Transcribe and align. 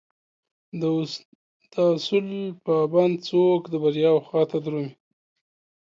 داصول 1.75 2.29
پابند 2.65 3.15
څوک 3.27 3.61
دبریاوخواته 3.73 4.57
درومي 4.65 4.91